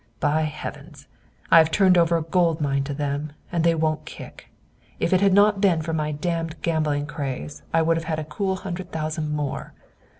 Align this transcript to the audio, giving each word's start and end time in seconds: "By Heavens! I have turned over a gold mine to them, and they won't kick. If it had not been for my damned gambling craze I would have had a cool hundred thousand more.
"By 0.19 0.45
Heavens! 0.45 1.05
I 1.51 1.59
have 1.59 1.69
turned 1.69 1.95
over 1.95 2.17
a 2.17 2.23
gold 2.23 2.59
mine 2.59 2.83
to 2.85 2.93
them, 2.95 3.33
and 3.51 3.63
they 3.63 3.75
won't 3.75 4.03
kick. 4.03 4.49
If 4.99 5.13
it 5.13 5.21
had 5.21 5.31
not 5.31 5.61
been 5.61 5.83
for 5.83 5.93
my 5.93 6.11
damned 6.11 6.59
gambling 6.63 7.05
craze 7.05 7.61
I 7.71 7.83
would 7.83 7.97
have 7.97 8.05
had 8.05 8.17
a 8.17 8.23
cool 8.23 8.55
hundred 8.55 8.91
thousand 8.91 9.31
more. 9.31 9.73